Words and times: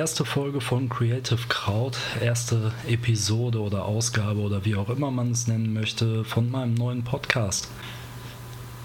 erste 0.00 0.24
Folge 0.24 0.62
von 0.62 0.88
Creative 0.88 1.46
Crowd, 1.50 1.98
erste 2.22 2.72
Episode 2.88 3.60
oder 3.60 3.84
Ausgabe 3.84 4.40
oder 4.40 4.64
wie 4.64 4.74
auch 4.74 4.88
immer 4.88 5.10
man 5.10 5.32
es 5.32 5.46
nennen 5.46 5.74
möchte 5.74 6.24
von 6.24 6.50
meinem 6.50 6.72
neuen 6.72 7.04
Podcast. 7.04 7.68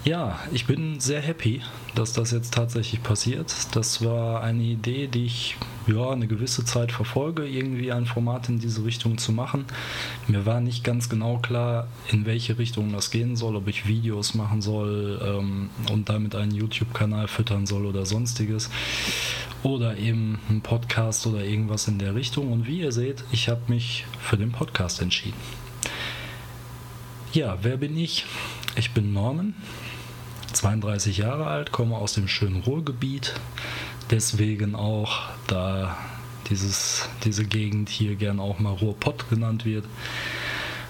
Ja, 0.06 0.38
ich 0.52 0.66
bin 0.66 1.00
sehr 1.00 1.20
happy, 1.20 1.62
dass 1.96 2.12
das 2.12 2.30
jetzt 2.30 2.54
tatsächlich 2.54 3.02
passiert. 3.02 3.52
Das 3.72 4.04
war 4.04 4.40
eine 4.40 4.62
Idee, 4.62 5.08
die 5.08 5.24
ich 5.24 5.56
ja 5.88 6.10
eine 6.10 6.28
gewisse 6.28 6.64
Zeit 6.64 6.92
verfolge, 6.92 7.44
irgendwie 7.44 7.90
ein 7.90 8.06
Format 8.06 8.48
in 8.48 8.60
diese 8.60 8.84
Richtung 8.84 9.18
zu 9.18 9.32
machen. 9.32 9.64
Mir 10.28 10.46
war 10.46 10.60
nicht 10.60 10.84
ganz 10.84 11.08
genau 11.08 11.38
klar, 11.38 11.88
in 12.12 12.24
welche 12.24 12.56
Richtung 12.56 12.92
das 12.92 13.10
gehen 13.10 13.34
soll, 13.34 13.56
ob 13.56 13.66
ich 13.66 13.88
Videos 13.88 14.34
machen 14.34 14.62
soll 14.62 15.20
ähm, 15.26 15.70
und 15.90 16.08
damit 16.08 16.36
einen 16.36 16.52
YouTube-Kanal 16.52 17.26
füttern 17.26 17.66
soll 17.66 17.84
oder 17.84 18.06
sonstiges. 18.06 18.70
Oder 19.64 19.98
eben 19.98 20.38
ein 20.48 20.60
Podcast 20.60 21.26
oder 21.26 21.42
irgendwas 21.42 21.88
in 21.88 21.98
der 21.98 22.14
Richtung. 22.14 22.52
Und 22.52 22.68
wie 22.68 22.78
ihr 22.78 22.92
seht, 22.92 23.24
ich 23.32 23.48
habe 23.48 23.62
mich 23.66 24.04
für 24.20 24.36
den 24.36 24.52
Podcast 24.52 25.02
entschieden. 25.02 25.40
Ja, 27.32 27.58
wer 27.62 27.76
bin 27.76 27.98
ich? 27.98 28.24
Ich 28.76 28.92
bin 28.92 29.12
Norman, 29.12 29.54
32 30.56 31.18
Jahre 31.18 31.46
alt, 31.46 31.70
komme 31.70 31.96
aus 31.96 32.14
dem 32.14 32.28
schönen 32.28 32.62
Ruhrgebiet. 32.62 33.34
Deswegen 34.10 34.74
auch, 34.74 35.28
da 35.46 35.96
dieses, 36.48 37.08
diese 37.24 37.44
Gegend 37.44 37.88
hier 37.88 38.14
gern 38.14 38.40
auch 38.40 38.58
mal 38.58 38.72
Ruhrpott 38.72 39.28
genannt 39.28 39.64
wird. 39.64 39.84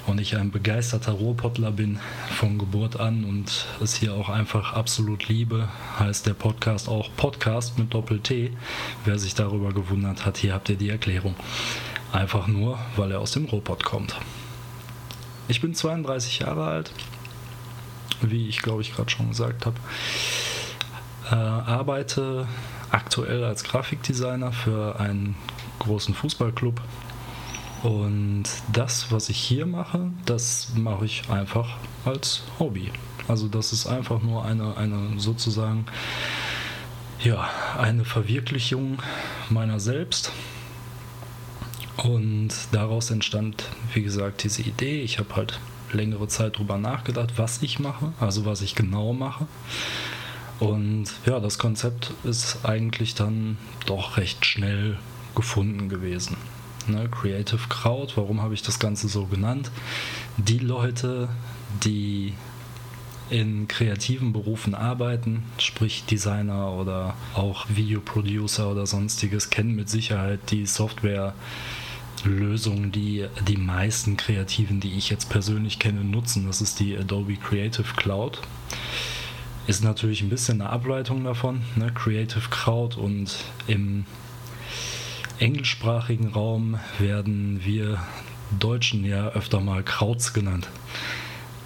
Und 0.07 0.21
ich 0.21 0.37
ein 0.37 0.53
begeisterter 0.53 1.13
Ruhrpottler 1.13 1.73
bin 1.73 1.99
von 2.31 2.59
Geburt 2.59 3.01
an 3.01 3.25
und 3.25 3.67
es 3.83 3.97
hier 3.97 4.15
auch 4.15 4.29
einfach 4.29 4.73
absolut 4.73 5.29
liebe, 5.29 5.69
heißt 5.99 6.27
der 6.27 6.35
Podcast 6.35 6.89
auch 6.89 7.11
Podcast 7.17 7.77
mit 7.77 7.93
Doppel-T. 7.93 8.53
Wer 9.05 9.19
sich 9.19 9.35
darüber 9.35 9.73
gewundert 9.73 10.25
hat, 10.25 10.37
hier 10.37 10.55
habt 10.55 10.69
ihr 10.69 10.77
die 10.77 10.91
Erklärung. 10.91 11.35
Einfach 12.13 12.47
nur, 12.47 12.79
weil 12.95 13.11
er 13.11 13.21
aus 13.21 13.33
dem 13.33 13.47
Ruhrpott 13.47 13.83
kommt. 13.83 14.17
Ich 15.49 15.61
bin 15.61 15.75
32 15.75 16.39
Jahre 16.39 16.67
alt, 16.67 16.93
wie 18.23 18.49
ich 18.49 18.63
glaube 18.63 18.83
ich 18.83 18.95
gerade 18.95 19.11
schon 19.11 19.29
gesagt 19.29 19.67
habe. 19.67 19.77
Äh, 21.31 21.35
arbeite 21.35 22.47
aktuell 22.91 23.45
als 23.45 23.65
Grafikdesigner 23.65 24.53
für 24.53 24.99
einen 25.01 25.37
großen 25.81 26.15
Fußballclub. 26.15 26.81
Und 27.83 28.45
das, 28.73 29.13
was 29.13 29.29
ich 29.29 29.39
hier 29.39 29.67
mache, 29.67 30.11
das 30.25 30.73
mache 30.75 31.05
ich 31.05 31.29
einfach 31.31 31.77
als 32.05 32.43
Hobby. 32.59 32.91
Also 33.29 33.49
das 33.49 33.73
ist 33.73 33.87
einfach 33.87 34.23
nur 34.23 34.45
eine, 34.45 34.77
eine 34.77 35.19
sozusagen 35.19 35.87
ja, 37.23 37.49
eine 37.79 38.05
Verwirklichung 38.05 38.99
meiner 39.51 39.81
selbst. 39.81 40.33
Und 41.97 42.51
daraus 42.73 43.11
entstand, 43.11 43.65
wie 43.95 44.03
gesagt, 44.03 44.45
diese 44.45 44.63
Idee. 44.63 45.03
Ich 45.03 45.19
habe 45.19 45.35
halt 45.35 45.59
längere 45.93 46.29
Zeit 46.29 46.59
drüber 46.59 46.79
nachgedacht, 46.79 47.35
was 47.37 47.63
ich 47.63 47.79
mache, 47.79 48.13
also 48.21 48.45
was 48.45 48.63
ich 48.63 48.75
genau 48.75 49.13
mache. 49.13 49.47
Und 50.59 51.07
ja, 51.27 51.39
das 51.41 51.59
Konzept 51.59 52.13
ist 52.25 52.65
eigentlich 52.65 53.15
dann 53.15 53.59
doch 53.85 54.17
recht 54.17 54.47
schnell 54.47 54.99
gefunden 55.35 55.89
gewesen. 55.89 56.37
Ne, 56.89 57.09
Creative 57.09 57.69
Crowd, 57.69 58.13
warum 58.17 58.41
habe 58.41 58.55
ich 58.55 58.63
das 58.63 58.79
Ganze 58.79 59.09
so 59.09 59.27
genannt? 59.27 59.71
Die 60.37 60.59
Leute, 60.59 61.29
die 61.85 62.35
in 63.29 63.67
kreativen 63.67 64.33
Berufen 64.33 64.75
arbeiten, 64.75 65.43
sprich 65.59 66.05
Designer 66.05 66.73
oder 66.73 67.15
auch 67.35 67.67
Videoproducer 67.69 68.71
oder 68.71 68.87
sonstiges, 68.87 69.51
kennen 69.51 69.75
mit 69.75 69.91
Sicherheit 69.91 70.41
die 70.51 70.65
Software 70.65 71.35
Lösung, 72.25 72.93
die 72.93 73.27
die 73.47 73.57
meisten 73.57 74.17
Kreativen, 74.17 74.81
die 74.81 74.97
ich 74.97 75.11
jetzt 75.11 75.29
persönlich 75.29 75.79
kenne, 75.79 76.05
nutzen. 76.05 76.47
Das 76.47 76.61
ist 76.61 76.81
die 76.81 76.97
Adobe 76.97 77.37
Creative 77.37 77.95
Cloud. 77.97 78.41
Ist 79.67 79.83
natürlich 79.83 80.23
ein 80.23 80.29
bisschen 80.29 80.61
eine 80.61 80.71
Ableitung 80.71 81.25
davon, 81.25 81.63
ne? 81.75 81.93
Creative 81.93 82.49
Cloud 82.51 82.97
und 82.97 83.37
im 83.67 84.05
englischsprachigen 85.39 86.29
Raum 86.29 86.79
werden 86.99 87.61
wir 87.65 88.01
Deutschen 88.59 89.05
ja 89.05 89.29
öfter 89.29 89.61
mal 89.61 89.83
Krauts 89.83 90.33
genannt. 90.33 90.69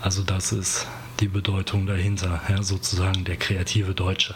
Also 0.00 0.22
das 0.22 0.52
ist 0.52 0.86
die 1.20 1.28
Bedeutung 1.28 1.86
dahinter, 1.86 2.40
ja, 2.48 2.62
sozusagen 2.62 3.24
der 3.24 3.36
kreative 3.36 3.94
Deutsche. 3.94 4.34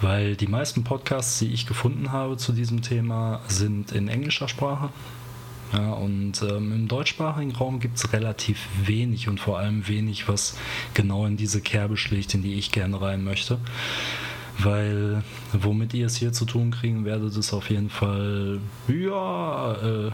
Weil 0.00 0.34
die 0.36 0.46
meisten 0.46 0.82
Podcasts, 0.84 1.38
die 1.38 1.52
ich 1.52 1.66
gefunden 1.66 2.12
habe 2.12 2.38
zu 2.38 2.52
diesem 2.52 2.80
Thema, 2.80 3.40
sind 3.48 3.92
in 3.92 4.08
englischer 4.08 4.48
Sprache. 4.48 4.88
Ja, 5.72 5.92
und 5.92 6.42
ähm, 6.42 6.72
im 6.72 6.88
deutschsprachigen 6.88 7.52
Raum 7.52 7.80
gibt 7.80 7.96
es 7.96 8.12
relativ 8.12 8.68
wenig 8.84 9.28
und 9.28 9.40
vor 9.40 9.58
allem 9.58 9.88
wenig, 9.88 10.28
was 10.28 10.56
genau 10.94 11.26
in 11.26 11.36
diese 11.36 11.60
Kerbe 11.60 11.96
schlägt, 11.96 12.34
in 12.34 12.42
die 12.42 12.54
ich 12.54 12.70
gerne 12.70 13.00
rein 13.00 13.24
möchte. 13.24 13.58
Weil 14.58 15.22
womit 15.52 15.92
ihr 15.92 16.06
es 16.06 16.16
hier 16.16 16.32
zu 16.32 16.44
tun 16.44 16.70
kriegen 16.70 17.04
werdet, 17.04 17.36
ist 17.36 17.52
auf 17.52 17.68
jeden 17.68 17.90
Fall, 17.90 18.60
ja, 18.88 19.72
äh, 19.74 20.10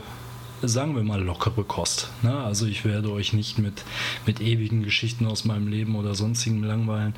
sagen 0.62 0.96
wir 0.96 1.02
mal, 1.02 1.22
lockere 1.22 1.64
Kost. 1.64 2.10
Ne? 2.22 2.36
Also 2.36 2.66
ich 2.66 2.84
werde 2.84 3.12
euch 3.12 3.32
nicht 3.32 3.58
mit, 3.58 3.84
mit 4.26 4.40
ewigen 4.40 4.82
Geschichten 4.82 5.26
aus 5.26 5.44
meinem 5.44 5.68
Leben 5.68 5.96
oder 5.96 6.14
sonstigem 6.14 6.64
langweilen, 6.64 7.14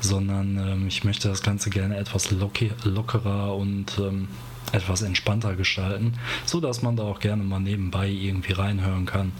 sondern 0.00 0.56
ähm, 0.56 0.88
ich 0.88 1.04
möchte 1.04 1.28
das 1.28 1.42
Ganze 1.42 1.70
gerne 1.70 1.96
etwas 1.96 2.30
locker, 2.30 2.66
lockerer 2.84 3.54
und 3.54 3.98
ähm, 3.98 4.28
etwas 4.72 5.02
entspannter 5.02 5.54
gestalten, 5.54 6.14
so 6.44 6.60
dass 6.60 6.82
man 6.82 6.96
da 6.96 7.04
auch 7.04 7.20
gerne 7.20 7.42
mal 7.42 7.60
nebenbei 7.60 8.08
irgendwie 8.08 8.52
reinhören 8.52 9.06
kann 9.06 9.32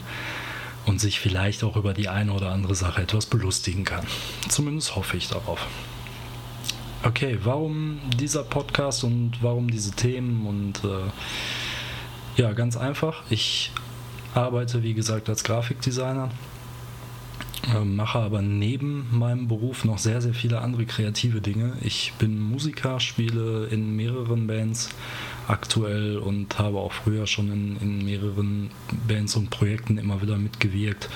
und 0.87 1.00
sich 1.00 1.20
vielleicht 1.20 1.65
auch 1.65 1.76
über 1.76 1.94
die 1.94 2.09
eine 2.09 2.32
oder 2.32 2.50
andere 2.50 2.75
Sache 2.75 3.03
etwas 3.03 3.26
belustigen 3.26 3.84
kann. 3.84 4.04
Zumindest 4.48 4.97
hoffe 4.97 5.16
ich 5.16 5.28
darauf. 5.28 5.66
Okay, 7.04 7.38
warum 7.43 8.00
dieser 8.16 8.44
Podcast 8.44 9.03
und 9.03 9.43
warum 9.43 9.70
diese 9.70 9.91
Themen 9.93 10.47
und 10.47 10.84
äh, 10.84 12.41
ja, 12.41 12.53
ganz 12.53 12.76
einfach. 12.76 13.25
Ich 13.28 13.72
arbeite 14.34 14.82
wie 14.82 14.94
gesagt 14.94 15.28
als 15.28 15.44
Grafikdesigner 15.44 16.31
ähm, 17.75 17.97
mache 17.97 18.19
aber 18.19 18.43
neben 18.43 19.06
meinem 19.12 19.47
Beruf 19.47 19.84
noch 19.84 19.99
sehr, 19.99 20.21
sehr 20.21 20.34
viele 20.34 20.61
andere 20.61 20.84
kreative 20.84 21.41
Dinge. 21.41 21.75
Ich 21.81 22.12
bin 22.19 22.41
Musiker, 22.41 22.99
spiele 22.99 23.67
in 23.67 23.95
mehreren 23.95 24.47
Bands 24.47 24.91
aktuell 25.47 26.19
und 26.19 26.59
habe 26.59 26.78
auch 26.78 26.93
früher 26.93 27.27
schon 27.27 27.53
in, 27.53 27.77
in 27.81 28.05
mehreren 28.05 28.71
Bands 29.06 29.37
und 29.37 29.50
Projekten 29.50 29.99
immer 29.99 30.23
wieder 30.23 30.37
mitgewirkt. 30.37 31.09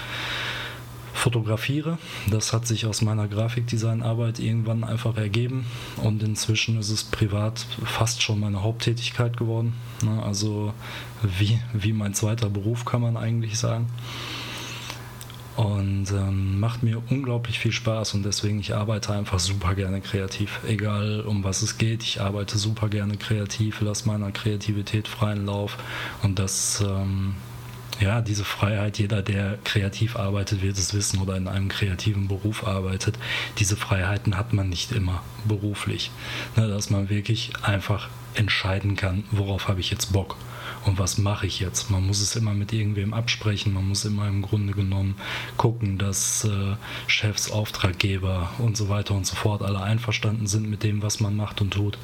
Fotografiere, 1.15 1.99
das 2.31 2.53
hat 2.53 2.67
sich 2.67 2.87
aus 2.87 3.01
meiner 3.01 3.27
Grafikdesignarbeit 3.27 4.39
irgendwann 4.39 4.85
einfach 4.85 5.17
ergeben 5.17 5.65
und 5.97 6.23
inzwischen 6.23 6.79
ist 6.79 6.91
es 6.91 7.05
privat 7.05 7.67
fast 7.85 8.23
schon 8.23 8.39
meine 8.39 8.63
Haupttätigkeit 8.63 9.37
geworden. 9.37 9.73
Ne? 10.05 10.23
Also 10.23 10.75
wie, 11.23 11.59
wie 11.73 11.95
mein 11.95 12.15
zweiter 12.15 12.51
Beruf 12.51 12.85
kann 12.85 13.01
man 13.01 13.17
eigentlich 13.17 13.59
sagen. 13.59 13.89
Und 15.57 16.11
ähm, 16.11 16.61
macht 16.61 16.83
mir 16.83 17.03
unglaublich 17.09 17.59
viel 17.59 17.73
Spaß 17.73 18.13
und 18.13 18.25
deswegen, 18.25 18.61
ich 18.61 18.75
arbeite 18.75 19.15
einfach 19.15 19.39
super 19.39 19.75
gerne 19.75 20.03
kreativ. 20.03 20.61
Egal 20.67 21.23
um 21.23 21.45
was 21.45 21.63
es 21.63 21.79
geht, 21.79 22.03
ich 22.03 22.21
arbeite 22.21 22.59
super 22.59 22.91
gerne 22.91 23.17
kreativ, 23.17 23.81
lasse 23.81 24.07
meiner 24.07 24.33
Kreativität 24.33 25.09
freien 25.09 25.47
Lauf 25.47 25.79
und 26.23 26.39
das, 26.39 26.85
ähm, 26.87 27.37
ja, 28.01 28.21
diese 28.21 28.45
Freiheit, 28.45 28.99
jeder, 28.99 29.23
der 29.23 29.59
kreativ 29.65 30.17
arbeitet, 30.17 30.61
wird 30.61 30.77
es 30.77 30.93
wissen 30.93 31.21
oder 31.21 31.39
in 31.39 31.49
einem 31.49 31.69
kreativen 31.69 32.29
Beruf 32.29 32.67
arbeitet, 32.67 33.19
diese 33.59 33.77
Freiheiten 33.77 34.37
hat 34.37 34.53
man 34.53 34.69
nicht 34.69 34.93
immer 34.93 35.23
beruflich. 35.47 36.11
Ne, 36.57 36.69
dass 36.69 36.91
man 36.91 37.09
wirklich 37.09 37.53
einfach 37.63 38.11
entscheiden 38.35 38.95
kann, 38.95 39.25
worauf 39.31 39.69
habe 39.69 39.81
ich 39.81 39.91
jetzt 39.91 40.13
Bock 40.13 40.37
und 40.87 40.99
was 40.99 41.19
mache 41.19 41.47
ich 41.47 41.59
jetzt? 41.61 41.91
Man 41.91 42.07
muss 42.07 42.21
es 42.21 42.37
immer 42.37 42.55
mit 42.55 42.73
irgendwem 42.73 43.13
absprechen, 43.13 43.75
man 43.75 43.89
muss 43.89 44.05
immer 44.05 44.29
im 44.29 44.43
Grunde 44.43 44.73
genommen 44.73 45.17
gucken, 45.57 45.99
dass 45.99 46.45
äh, 46.45 46.77
Chefs, 47.09 47.51
Auftraggeber 47.51 48.51
und 48.59 48.77
so 48.77 48.89
weiter 48.89 49.15
und 49.15 49.27
so 49.27 49.35
fort 49.35 49.63
alle 49.63 49.81
einverstanden 49.81 50.47
sind 50.47 50.71
mit 50.71 50.85
dem, 50.85 51.03
was 51.03 51.19
man 51.19 51.37
macht 51.37 51.61
und 51.61 51.73
tut. 51.73 51.99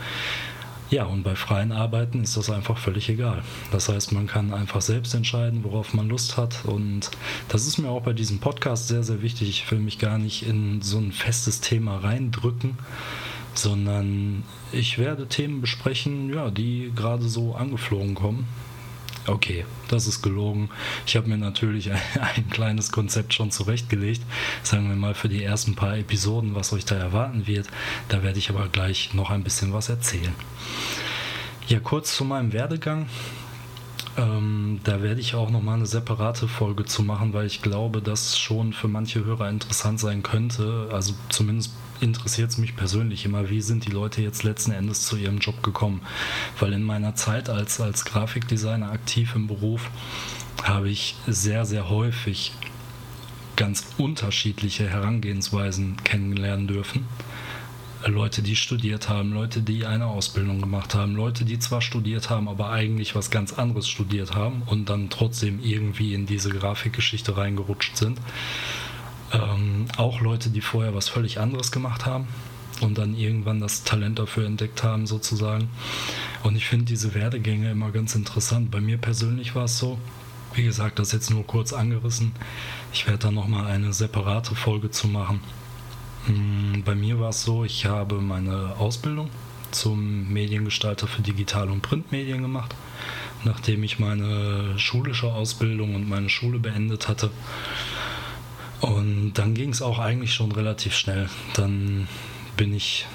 Ja, 0.90 1.05
und 1.05 1.23
bei 1.23 1.37
freien 1.37 1.73
Arbeiten 1.73 2.23
ist 2.23 2.37
das 2.37 2.50
einfach 2.50 2.76
völlig 2.76 3.08
egal. 3.08 3.43
Das 3.70 3.88
heißt, 3.88 4.12
man 4.12 4.26
kann 4.26 4.52
einfach 4.52 4.82
selbst 4.82 5.14
entscheiden, 5.14 5.64
worauf 5.64 5.94
man 5.94 6.08
Lust 6.08 6.37
hat. 6.37 6.67
Und 6.67 7.11
das 7.49 7.67
ist 7.67 7.79
mir 7.79 7.88
auch 7.88 8.02
bei 8.02 8.12
diesem 8.12 8.40
Podcast 8.40 8.88
sehr, 8.88 9.02
sehr 9.02 9.23
wichtig. 9.23 9.49
Ich 9.49 9.70
will 9.70 9.79
mich 9.79 9.99
gar 9.99 10.19
nicht 10.19 10.46
in 10.46 10.82
so 10.82 10.99
ein 10.99 11.12
festes 11.12 11.62
Thema 11.62 11.99
reindrücken, 11.99 12.75
sondern 13.55 14.43
ich 14.70 14.99
werde 14.99 15.29
Themen 15.29 15.62
besprechen, 15.62 16.34
ja, 16.34 16.50
die 16.50 16.93
gerade 16.94 17.26
so 17.26 17.55
angeflogen 17.55 18.14
kommen 18.14 18.46
Okay, 19.27 19.65
das 19.89 20.09
ist 20.09 20.23
gelogen. 20.23 20.69
Ich 21.07 21.17
habe 21.17 21.29
mir 21.29 21.39
natürlich 21.39 21.93
ein, 21.93 22.01
ein, 22.21 22.51
kleines 22.51 22.91
Konzept 22.91 23.35
schon 23.35 23.51
zurechtgelegt. 23.51 24.23
Sagen 24.63 24.89
wir 24.89 24.97
mal 24.97 25.15
für 25.15 25.29
die 25.29 25.45
ersten 25.45 25.75
paar 25.75 25.97
Episoden, 25.97 26.55
was 26.55 26.73
euch 26.73 26.85
da 26.85 26.97
erwarten 26.97 27.47
wird. 27.47 27.69
Da 28.09 28.23
werde 28.23 28.39
ich 28.39 28.51
aber 28.51 28.69
gleich 28.69 29.15
noch 29.15 29.31
ein 29.31 29.45
bisschen 29.45 29.73
was 29.73 29.89
erzählen. 29.89 30.35
Ja, 31.69 31.79
kurz 31.79 32.17
zu 32.17 32.25
meinem 32.25 32.53
Werdegang. 32.53 33.07
Ähm, 34.19 34.81
da 34.85 35.03
werde 35.03 35.20
ich 35.20 35.35
auch 35.35 35.50
nochmal 35.50 35.76
eine 35.76 35.87
separate 35.87 36.47
Folge 36.47 36.85
zu 36.85 37.03
machen, 37.03 37.32
weil 37.32 37.47
ich 37.47 37.62
glaube, 37.62 38.03
dass 38.03 38.38
schon 38.38 38.73
für 38.73 38.88
manche 38.88 39.25
Hörer 39.25 39.49
interessant 39.49 40.00
sein 40.00 40.23
könnte. 40.23 40.88
Also 40.93 41.14
zumindest 41.31 41.73
interessiert 42.00 42.50
es 42.50 42.59
mich 42.59 42.76
persönlich 42.76 43.25
immer, 43.25 43.49
wie 43.49 43.62
sind 43.62 43.87
die 43.87 43.91
Leute 43.91 44.20
jetzt 44.23 44.43
letzten 44.43 44.73
Endes 44.73 45.03
zu 45.03 45.17
ihrem 45.17 45.38
Job 45.38 45.62
gekommen. 45.62 46.03
Weil 46.59 46.73
in 46.75 46.82
meiner 46.82 47.14
Zeit 47.14 47.49
als, 47.49 47.81
als 47.81 48.05
Grafikdesigner 48.05 48.91
aktiv 48.91 49.35
im 49.35 49.47
Beruf 49.47 49.91
habe 50.62 50.91
ich 50.91 51.17
sehr, 51.26 51.65
sehr 51.65 51.88
häufig 51.88 52.53
ganz 53.56 53.87
unterschiedliche 53.99 54.88
Herangehensweisen 54.88 55.97
kennenlernen 56.05 56.67
dürfen. 56.67 57.06
Leute, 58.07 58.43
die 58.43 58.57
studiert 58.57 59.09
haben, 59.09 59.33
Leute, 59.33 59.61
die 59.61 59.87
eine 59.87 60.07
Ausbildung 60.07 60.61
gemacht 60.61 60.95
haben, 60.95 61.15
Leute, 61.15 61.45
die 61.45 61.59
zwar 61.59 61.81
studiert 61.81 62.31
haben, 62.31 62.49
aber 62.49 62.71
eigentlich 62.71 63.15
was 63.15 63.31
ganz 63.31 63.53
anderes 63.53 63.89
studiert 63.89 64.35
haben 64.35 64.63
und 64.67 64.89
dann 64.89 65.11
trotzdem 65.11 65.61
irgendwie 65.63 66.15
in 66.15 66.27
diese 66.27 66.51
Grafikgeschichte 66.51 67.37
reingerutscht 67.37 67.97
sind. 67.97 68.19
Ähm, 69.33 69.87
auch 69.97 70.21
Leute, 70.21 70.51
die 70.51 70.61
vorher 70.61 70.95
was 70.95 71.09
völlig 71.09 71.39
anderes 71.39 71.73
gemacht 71.73 72.07
haben 72.07 72.27
und 72.81 72.99
dann 72.99 73.17
irgendwann 73.17 73.61
das 73.61 73.85
Talent 73.85 74.19
dafür 74.19 74.47
entdeckt 74.47 74.83
haben, 74.83 75.07
sozusagen. 75.07 75.71
Und 76.43 76.57
ich 76.57 76.67
finde 76.67 76.87
diese 76.87 77.15
Werdegänge 77.15 77.71
immer 77.71 77.91
ganz 77.93 78.15
interessant. 78.15 78.71
Bei 78.71 78.81
mir 78.81 78.99
persönlich 78.99 79.55
war 79.55 79.65
es 79.65 79.79
so, 79.79 79.99
wie 80.55 80.65
gesagt, 80.65 80.99
das 80.99 81.13
jetzt 81.13 81.31
nur 81.31 81.47
kurz 81.47 81.73
angerissen. 81.73 82.33
Ich 82.93 83.07
werde 83.07 83.21
da 83.21 83.31
nochmal 83.31 83.71
eine 83.71 83.93
separate 83.93 84.55
Folge 84.55 84.91
zu 84.91 85.07
machen. 85.07 85.41
Hm, 86.27 86.83
bei 86.85 86.95
mir 86.95 87.19
war 87.19 87.31
es 87.31 87.43
so, 87.43 87.65
ich 87.65 87.87
habe 87.87 88.21
meine 88.21 88.77
Ausbildung 88.79 89.31
zum 89.71 90.33
Mediengestalter 90.33 91.07
für 91.07 91.23
Digital- 91.23 91.71
und 91.71 91.83
Printmedien 91.83 92.43
gemacht, 92.43 92.75
nachdem 93.45 93.83
ich 93.83 93.99
meine 93.99 94.79
schulische 94.79 95.33
Ausbildung 95.33 95.95
und 95.95 96.09
meine 96.09 96.29
Schule 96.29 96.59
beendet 96.59 97.09
hatte. 97.09 97.31
Und 98.81 99.35
dann 99.35 99.55
ging 99.55 99.71
es 99.71 99.83
auch 99.83 99.99
eigentlich 99.99 100.35
schon 100.35 100.53
relativ 100.53 100.95
schnell. 100.95 101.29
Dann 101.55 102.09
bin 102.57 102.75
ich 102.75 103.07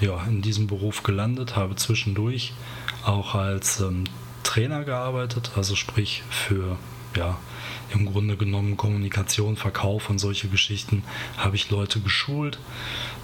ja, 0.00 0.22
in 0.24 0.42
diesem 0.42 0.66
Beruf 0.66 1.02
gelandet, 1.02 1.56
habe 1.56 1.76
zwischendurch 1.76 2.52
auch 3.04 3.34
als 3.34 3.80
ähm, 3.80 4.04
Trainer 4.42 4.84
gearbeitet, 4.84 5.52
also 5.56 5.76
sprich 5.76 6.22
für 6.30 6.76
ja, 7.16 7.38
im 7.94 8.06
Grunde 8.06 8.36
genommen 8.36 8.76
Kommunikation, 8.76 9.56
Verkauf 9.56 10.10
und 10.10 10.18
solche 10.18 10.48
Geschichten 10.48 11.02
habe 11.36 11.56
ich 11.56 11.70
Leute 11.70 12.00
geschult. 12.00 12.58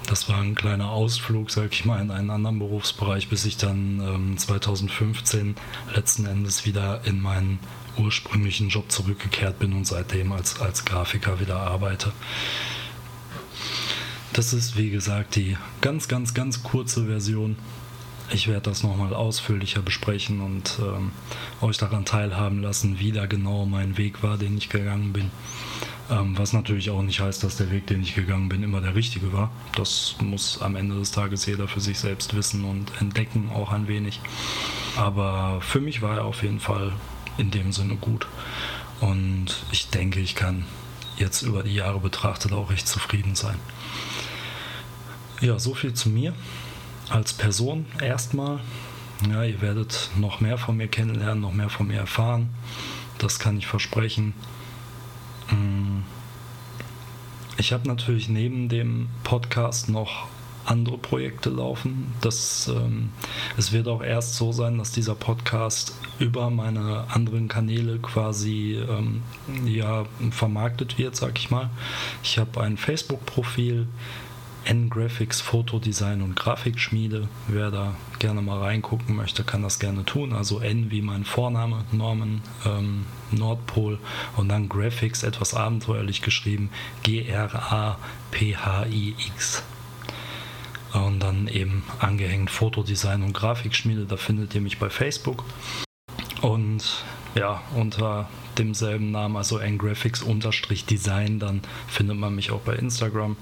Das 0.08 0.28
war 0.28 0.40
ein 0.40 0.54
kleiner 0.54 0.90
Ausflug, 0.90 1.50
sag 1.50 1.72
ich 1.72 1.84
mal, 1.84 2.00
in 2.00 2.10
einen 2.10 2.30
anderen 2.30 2.58
Berufsbereich, 2.58 3.28
bis 3.28 3.44
ich 3.44 3.56
dann 3.56 4.00
ähm, 4.00 4.38
2015 4.38 5.54
letzten 5.94 6.26
Endes 6.26 6.64
wieder 6.64 7.02
in 7.04 7.20
meinen 7.20 7.58
ursprünglichen 7.98 8.68
Job 8.68 8.90
zurückgekehrt 8.90 9.58
bin 9.58 9.72
und 9.72 9.86
seitdem 9.86 10.32
als, 10.32 10.60
als 10.60 10.84
Grafiker 10.84 11.40
wieder 11.40 11.58
arbeite. 11.60 12.12
Das 14.32 14.52
ist, 14.52 14.76
wie 14.76 14.90
gesagt, 14.90 15.36
die 15.36 15.56
ganz, 15.80 16.08
ganz, 16.08 16.34
ganz 16.34 16.62
kurze 16.62 17.06
Version 17.06 17.56
ich 18.32 18.48
werde 18.48 18.70
das 18.70 18.82
nochmal 18.82 19.14
ausführlicher 19.14 19.82
besprechen 19.82 20.40
und 20.40 20.78
ähm, 20.80 21.12
euch 21.60 21.78
daran 21.78 22.04
teilhaben 22.04 22.62
lassen, 22.62 22.98
wie 22.98 23.12
da 23.12 23.26
genau 23.26 23.66
mein 23.66 23.96
Weg 23.96 24.22
war, 24.22 24.36
den 24.36 24.56
ich 24.56 24.68
gegangen 24.68 25.12
bin. 25.12 25.30
Ähm, 26.10 26.36
was 26.36 26.52
natürlich 26.52 26.90
auch 26.90 27.02
nicht 27.02 27.20
heißt, 27.20 27.42
dass 27.44 27.56
der 27.56 27.70
Weg, 27.70 27.86
den 27.86 28.02
ich 28.02 28.14
gegangen 28.14 28.48
bin, 28.48 28.62
immer 28.62 28.80
der 28.80 28.94
richtige 28.94 29.32
war. 29.32 29.50
Das 29.76 30.16
muss 30.20 30.60
am 30.60 30.76
Ende 30.76 30.96
des 30.96 31.12
Tages 31.12 31.46
jeder 31.46 31.68
für 31.68 31.80
sich 31.80 31.98
selbst 31.98 32.34
wissen 32.34 32.64
und 32.64 32.90
entdecken, 33.00 33.50
auch 33.54 33.72
ein 33.72 33.88
wenig. 33.88 34.20
Aber 34.96 35.60
für 35.60 35.80
mich 35.80 36.02
war 36.02 36.16
er 36.16 36.24
auf 36.24 36.42
jeden 36.42 36.60
Fall 36.60 36.92
in 37.38 37.50
dem 37.50 37.72
Sinne 37.72 37.96
gut. 37.96 38.26
Und 39.00 39.46
ich 39.72 39.88
denke, 39.88 40.20
ich 40.20 40.34
kann 40.34 40.64
jetzt 41.16 41.42
über 41.42 41.62
die 41.62 41.74
Jahre 41.74 42.00
betrachtet 42.00 42.52
auch 42.52 42.70
recht 42.70 42.88
zufrieden 42.88 43.34
sein. 43.34 43.56
Ja, 45.40 45.58
so 45.58 45.74
viel 45.74 45.94
zu 45.94 46.10
mir 46.10 46.34
als 47.10 47.32
Person 47.32 47.86
erstmal. 48.00 48.60
Ja, 49.28 49.44
ihr 49.44 49.60
werdet 49.60 50.10
noch 50.16 50.40
mehr 50.40 50.56
von 50.56 50.76
mir 50.76 50.88
kennenlernen, 50.88 51.40
noch 51.40 51.52
mehr 51.52 51.68
von 51.68 51.88
mir 51.88 51.98
erfahren. 51.98 52.48
Das 53.18 53.38
kann 53.38 53.58
ich 53.58 53.66
versprechen. 53.66 54.32
Mm. 55.50 56.00
Ich 57.58 57.74
habe 57.74 57.86
natürlich 57.86 58.30
neben 58.30 58.70
dem 58.70 59.08
Podcast 59.22 59.90
noch 59.90 60.28
andere 60.64 60.98
Projekte 60.98 61.50
laufen. 61.50 62.14
Das, 62.20 62.68
ähm, 62.68 63.10
es 63.56 63.72
wird 63.72 63.88
auch 63.88 64.02
erst 64.02 64.36
so 64.36 64.52
sein, 64.52 64.78
dass 64.78 64.92
dieser 64.92 65.14
Podcast 65.14 65.94
über 66.18 66.48
meine 66.48 67.04
anderen 67.10 67.48
Kanäle 67.48 67.98
quasi 67.98 68.78
ähm, 68.88 69.22
ja, 69.66 70.06
vermarktet 70.30 70.96
wird, 70.96 71.16
sag 71.16 71.38
ich 71.38 71.50
mal. 71.50 71.70
Ich 72.22 72.38
habe 72.38 72.60
ein 72.60 72.76
Facebook-Profil, 72.76 73.88
N-Graphics 74.64 75.40
Fotodesign 75.40 76.22
und 76.22 76.36
Grafikschmiede. 76.36 77.28
Wer 77.48 77.70
da 77.70 77.94
gerne 78.18 78.42
mal 78.42 78.58
reingucken 78.60 79.16
möchte, 79.16 79.44
kann 79.44 79.62
das 79.62 79.78
gerne 79.78 80.04
tun. 80.04 80.32
Also 80.32 80.60
N 80.60 80.90
wie 80.90 81.02
mein 81.02 81.24
Vorname, 81.24 81.84
Norman 81.92 82.42
ähm, 82.64 83.06
Nordpol 83.30 83.98
und 84.36 84.48
dann 84.48 84.68
Graphics, 84.68 85.22
etwas 85.22 85.54
abenteuerlich 85.54 86.22
geschrieben, 86.22 86.70
G-R-A-P-H-I-X. 87.02 88.02
Und 90.92 91.20
dann 91.20 91.46
eben 91.46 91.84
angehängt 92.00 92.50
Fotodesign 92.50 93.22
und 93.22 93.32
Grafikschmiede, 93.32 94.06
da 94.06 94.16
findet 94.16 94.54
ihr 94.54 94.60
mich 94.60 94.78
bei 94.78 94.90
Facebook. 94.90 95.44
Und 96.42 97.04
ja, 97.34 97.62
unter 97.76 98.28
demselben 98.60 99.10
Namen, 99.10 99.36
also 99.36 99.58
ngraphics-design, 99.58 101.40
dann 101.40 101.62
findet 101.88 102.16
man 102.16 102.34
mich 102.34 102.50
auch 102.50 102.60
bei 102.60 102.74
Instagram. 102.74 103.36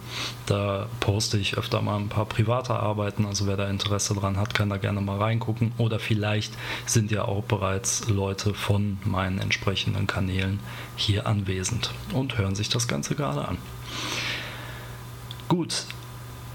Da 0.47 0.89
poste 1.01 1.37
ich 1.37 1.59
öfter 1.59 1.83
mal 1.83 1.99
ein 1.99 2.09
paar 2.09 2.27
private 2.27 2.75
Arbeiten, 2.75 3.27
also 3.27 3.47
wer 3.47 3.57
da 3.57 3.69
Interesse 3.69 4.15
dran 4.15 4.37
hat, 4.39 4.55
kann 4.55 4.71
da 4.71 4.77
gerne 4.77 5.01
mal 5.01 5.19
reingucken. 5.19 5.73
Oder 5.77 5.99
vielleicht 5.99 6.55
sind 6.87 7.11
ja 7.11 7.25
auch 7.25 7.43
bereits 7.45 8.09
Leute 8.09 8.55
von 8.55 8.99
meinen 9.05 9.39
entsprechenden 9.39 10.07
Kanälen 10.07 10.61
hier 10.97 11.27
anwesend 11.27 11.91
und 12.13 12.39
hören 12.39 12.55
sich 12.55 12.69
das 12.69 12.89
Ganze 12.89 13.15
gerade 13.15 13.47
an. 13.47 13.59
Gut, 15.49 15.85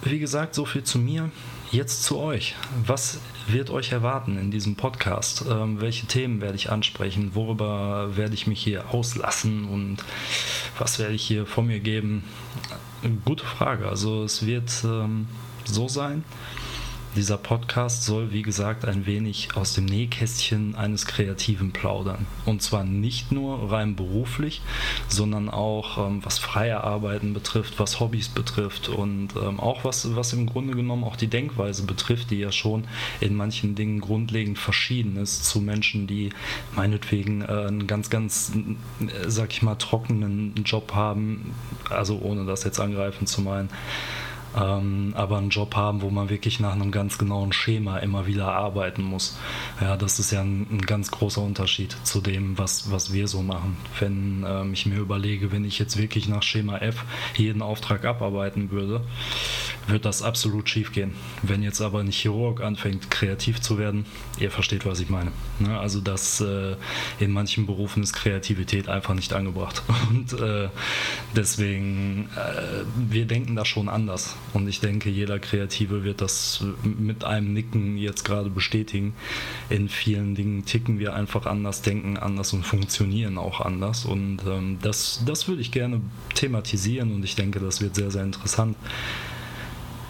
wie 0.04 0.20
gesagt, 0.20 0.56
so 0.56 0.66
viel 0.66 0.84
zu 0.84 1.00
mir. 1.00 1.32
Jetzt 1.74 2.04
zu 2.04 2.20
euch. 2.20 2.54
Was 2.86 3.20
wird 3.48 3.72
euch 3.72 3.94
erwarten 3.94 4.38
in 4.38 4.52
diesem 4.52 4.76
Podcast? 4.76 5.44
Ähm, 5.50 5.82
welche 5.82 6.06
Themen 6.06 6.40
werde 6.40 6.56
ich 6.56 6.70
ansprechen? 6.70 7.32
Worüber 7.34 8.16
werde 8.16 8.36
ich 8.36 8.46
mich 8.46 8.62
hier 8.62 8.94
auslassen? 8.94 9.66
Und 9.68 9.98
was 10.78 11.00
werde 11.00 11.16
ich 11.16 11.24
hier 11.24 11.48
von 11.48 11.66
mir 11.66 11.80
geben? 11.80 12.26
Gute 13.26 13.44
Frage. 13.44 13.90
Also 13.90 14.24
es 14.24 14.46
wird 14.46 14.84
ähm, 14.84 15.26
so 15.66 15.88
sein, 15.88 16.24
dieser 17.16 17.38
Podcast 17.38 18.04
soll, 18.04 18.32
wie 18.32 18.42
gesagt, 18.42 18.86
ein 18.86 19.06
wenig 19.06 19.50
aus 19.56 19.74
dem 19.74 19.86
Nähkästchen 19.86 20.76
eines 20.76 21.06
Kreativen 21.06 21.72
plaudern. 21.72 22.26
Und 22.46 22.62
zwar 22.62 22.84
nicht 22.84 23.32
nur 23.32 23.72
rein 23.72 23.96
beruflich, 23.96 24.62
sondern 25.08 25.50
auch 25.50 25.98
ähm, 25.98 26.20
was 26.24 26.40
freie 26.40 26.84
Arbeiten 26.84 27.34
betrifft, 27.34 27.80
was 27.80 28.00
Hobbys 28.00 28.30
betrifft 28.30 28.90
und 28.90 29.30
ähm, 29.36 29.60
auch 29.60 29.84
was, 29.84 30.16
was 30.16 30.34
im 30.34 30.48
Grunde 30.48 30.74
genommen 30.76 31.04
auch 31.04 31.16
die 31.16 31.28
Denkweise 31.28 31.84
betrifft, 31.84 32.32
die 32.32 32.40
ja 32.40 32.52
schon 32.52 32.86
in 33.20 33.36
manchen 33.36 33.76
Dingen 33.76 34.00
grundlegend 34.02 34.58
verschieden 34.58 35.18
ist 35.18 35.46
zu 35.46 35.60
Menschen, 35.60 36.08
die 36.08 36.32
meinetwegen 36.76 37.42
äh, 37.42 37.46
einen 37.46 37.88
ganz, 37.88 38.10
ganz, 38.10 38.52
äh, 39.02 39.30
sag 39.30 39.52
ich 39.52 39.62
mal, 39.62 39.76
trockenen 39.76 40.54
Job 40.66 40.94
haben, 40.94 41.54
also 41.90 42.20
ohne 42.20 42.46
das 42.46 42.64
jetzt 42.64 42.80
angreifen 42.80 43.28
zu 43.28 43.42
meinen 43.42 43.70
ähm, 44.56 45.14
aber 45.16 45.38
einen 45.38 45.50
Job 45.50 45.76
haben, 45.76 46.02
wo 46.02 46.10
man 46.10 46.30
wirklich 46.30 46.60
nach 46.60 46.74
einem 46.74 46.92
ganz 46.92 47.18
genauen 47.18 47.54
Schema 47.54 47.98
immer 48.00 48.28
wieder 48.28 48.54
arbeiten 48.54 49.04
muss. 49.04 49.38
Ja, 49.82 49.98
das 49.98 50.20
ist 50.20 50.32
ja 50.32 50.42
ein, 50.42 50.68
ein 50.72 50.82
ganz 50.82 51.12
großer 51.12 51.42
Unterschied 51.42 51.96
zu 52.04 52.22
dem, 52.22 52.58
was, 52.58 52.92
was 52.92 53.14
wir 53.14 53.28
so 53.28 53.42
machen. 53.42 53.78
Wenn 54.00 54.46
ähm, 54.48 54.74
ich 54.74 54.86
mir 54.86 55.00
überlege, 55.00 55.52
wenn 55.52 55.66
ich 55.66 55.80
jetzt 55.80 55.98
wirklich 55.98 56.28
nach 56.28 56.44
Schema 56.44 56.78
F 56.78 57.04
jeden 57.36 57.62
Auftrag 57.62 58.06
abarbeiten 58.06 58.72
würde, 58.72 59.02
wird 59.88 60.06
das 60.06 60.22
absolut 60.22 60.70
schief 60.70 60.92
gehen. 60.92 61.14
Wenn 61.42 61.64
jetzt 61.64 61.82
aber 61.82 62.00
ein 62.00 62.12
Chirurg 62.12 62.62
anfängt, 62.62 63.12
kreativ 63.12 63.62
zu 63.62 63.78
werden, 63.78 64.06
ihr 64.40 64.52
versteht, 64.52 64.86
was 64.86 65.00
ich 65.00 65.10
meine. 65.10 65.32
Ne? 65.60 65.78
Also, 65.78 66.00
dass 66.00 66.42
äh, 66.42 66.76
in 67.20 67.32
manchen 67.32 67.66
Berufen 67.66 68.04
ist 68.04 68.14
Kreativität 68.14 68.88
einfach 68.88 69.14
nicht 69.14 69.34
angebracht. 69.34 69.84
Und 70.10 70.34
äh, 70.34 70.70
deswegen, 71.36 72.30
äh, 72.36 72.84
wir 72.96 73.26
denken 73.26 73.56
da 73.56 73.66
schon 73.66 73.90
anders. 73.90 74.36
Und 74.54 74.68
ich 74.68 74.80
denke, 74.80 75.10
jeder 75.10 75.40
Kreative 75.40 76.04
wird 76.04 76.22
das 76.22 76.64
mit 76.84 77.24
einem 77.24 77.54
Nicken 77.54 77.98
jetzt 77.98 78.24
gerade 78.24 78.50
bestätigen. 78.50 79.14
In 79.70 79.90
vielen 79.90 80.36
Dingen 80.36 80.66
ticken 80.66 81.00
wir 81.00 81.16
einfach 81.16 81.46
anders, 81.46 81.82
denken 81.82 82.18
anders 82.18 82.54
und 82.54 82.66
funktionieren 82.66 83.38
auch 83.38 83.62
anders. 83.62 84.06
Und 84.06 84.40
ähm, 84.48 84.78
das, 84.82 85.24
das 85.26 85.48
würde 85.48 85.62
ich 85.62 85.72
gerne 85.72 86.02
thematisieren 86.36 87.14
und 87.14 87.24
ich 87.24 87.36
denke, 87.36 87.60
das 87.60 87.82
wird 87.82 87.96
sehr, 87.96 88.12
sehr 88.12 88.24
interessant. 88.24 88.78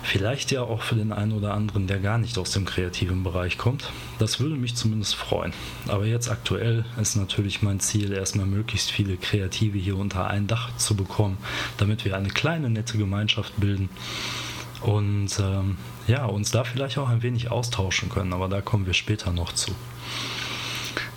Vielleicht 0.03 0.51
ja 0.51 0.61
auch 0.61 0.81
für 0.81 0.95
den 0.95 1.13
einen 1.13 1.31
oder 1.31 1.53
anderen, 1.53 1.87
der 1.87 1.99
gar 1.99 2.17
nicht 2.17 2.37
aus 2.37 2.51
dem 2.51 2.65
kreativen 2.65 3.23
Bereich 3.23 3.57
kommt. 3.57 3.89
Das 4.19 4.39
würde 4.39 4.55
mich 4.55 4.75
zumindest 4.75 5.15
freuen. 5.15 5.53
Aber 5.87 6.05
jetzt 6.05 6.29
aktuell 6.29 6.83
ist 7.01 7.15
natürlich 7.15 7.61
mein 7.61 7.79
Ziel, 7.79 8.11
erstmal 8.11 8.45
möglichst 8.45 8.91
viele 8.91 9.15
Kreative 9.15 9.77
hier 9.77 9.97
unter 9.97 10.27
ein 10.27 10.45
Dach 10.45 10.75
zu 10.75 10.95
bekommen, 10.95 11.37
damit 11.77 12.03
wir 12.03 12.17
eine 12.17 12.29
kleine, 12.29 12.69
nette 12.69 12.97
Gemeinschaft 12.97 13.53
bilden 13.57 13.89
und 14.81 15.29
ähm, 15.39 15.77
ja, 16.07 16.25
uns 16.25 16.51
da 16.51 16.65
vielleicht 16.65 16.97
auch 16.97 17.09
ein 17.09 17.23
wenig 17.23 17.49
austauschen 17.49 18.09
können. 18.09 18.33
Aber 18.33 18.49
da 18.49 18.61
kommen 18.61 18.85
wir 18.85 18.93
später 18.93 19.31
noch 19.31 19.53
zu. 19.53 19.71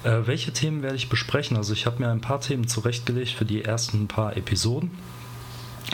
Äh, 0.05 0.27
welche 0.27 0.53
Themen 0.53 0.83
werde 0.83 0.97
ich 0.97 1.09
besprechen? 1.09 1.57
Also 1.57 1.73
ich 1.73 1.87
habe 1.87 2.01
mir 2.01 2.11
ein 2.11 2.21
paar 2.21 2.41
Themen 2.41 2.69
zurechtgelegt 2.69 3.31
für 3.31 3.45
die 3.45 3.65
ersten 3.65 4.07
paar 4.07 4.37
Episoden. 4.37 4.91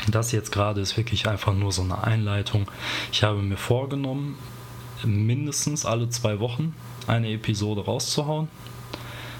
Das 0.08 0.32
jetzt 0.32 0.52
gerade 0.52 0.80
ist 0.80 0.96
wirklich 0.96 1.28
einfach 1.28 1.54
nur 1.54 1.72
so 1.72 1.82
eine 1.82 2.02
Einleitung. 2.02 2.70
Ich 3.12 3.22
habe 3.22 3.42
mir 3.42 3.56
vorgenommen, 3.56 4.38
mindestens 5.04 5.84
alle 5.84 6.08
zwei 6.08 6.40
Wochen 6.40 6.74
eine 7.06 7.30
Episode 7.30 7.84
rauszuhauen. 7.84 8.48